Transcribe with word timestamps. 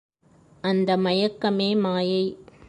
அந்த 0.63 0.97
மயக்கமே 0.97 1.75
மாயை. 1.75 2.23